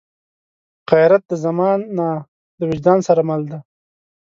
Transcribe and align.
غیرت 0.89 1.23
د 1.31 1.33
زمان 1.45 1.79
نه، 1.97 2.09
د 2.57 2.59
وجدان 2.69 2.99
سره 3.07 3.21
مل 3.29 3.41
دی 3.51 3.59